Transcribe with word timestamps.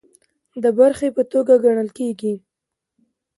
د 0.63 0.65
برخې 0.79 1.07
په 1.17 1.21
توګه 1.31 1.53
ګڼل 1.65 1.89
کیږي 1.97 2.33